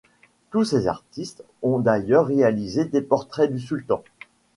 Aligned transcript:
Tous 0.49 0.63
ces 0.63 0.87
artistes 0.87 1.43
ont 1.61 1.77
d'ailleurs 1.77 2.25
réalisé 2.25 2.85
des 2.85 3.01
portraits 3.03 3.51
du 3.53 3.59
sultan. 3.59 4.03